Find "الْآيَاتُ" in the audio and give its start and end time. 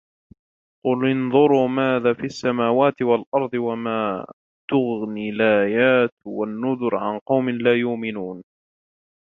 5.29-6.13